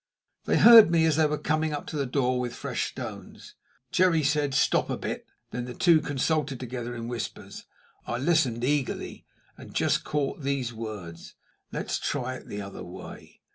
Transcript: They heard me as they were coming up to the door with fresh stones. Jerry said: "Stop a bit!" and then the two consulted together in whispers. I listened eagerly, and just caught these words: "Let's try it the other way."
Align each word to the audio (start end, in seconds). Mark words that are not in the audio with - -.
They 0.45 0.57
heard 0.57 0.89
me 0.89 1.05
as 1.05 1.17
they 1.17 1.27
were 1.27 1.37
coming 1.37 1.73
up 1.73 1.85
to 1.93 1.95
the 1.95 2.07
door 2.07 2.39
with 2.39 2.55
fresh 2.55 2.89
stones. 2.89 3.53
Jerry 3.91 4.23
said: 4.23 4.55
"Stop 4.55 4.89
a 4.89 4.97
bit!" 4.97 5.27
and 5.51 5.67
then 5.67 5.71
the 5.73 5.77
two 5.77 6.01
consulted 6.01 6.59
together 6.59 6.95
in 6.95 7.07
whispers. 7.07 7.65
I 8.07 8.17
listened 8.17 8.63
eagerly, 8.63 9.27
and 9.59 9.75
just 9.75 10.03
caught 10.03 10.41
these 10.41 10.73
words: 10.73 11.35
"Let's 11.71 11.99
try 11.99 12.33
it 12.33 12.47
the 12.47 12.63
other 12.63 12.83
way." 12.83 13.41